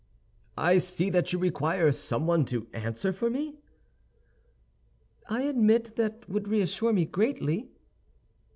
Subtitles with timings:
[0.57, 3.59] "I see that you require someone to answer for me?"
[5.29, 7.69] "I admit that would reassure me greatly."